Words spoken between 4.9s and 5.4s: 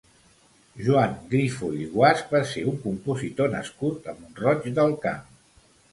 Camp.